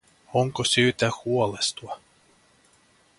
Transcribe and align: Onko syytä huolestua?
Onko 0.33 0.63
syytä 0.65 1.09
huolestua? 1.25 1.99